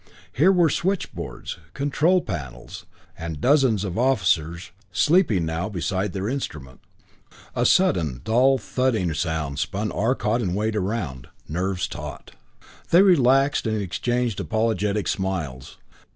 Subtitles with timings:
[0.33, 6.83] Here were switchboards, control panels, and dozens of officers, sleeping now, beside their instruments.
[7.55, 12.31] A sudden dull thudding sound spun Arcot and Wade around, nerves taut.
[12.89, 15.77] They relaxed and exchanged apologetic smiles.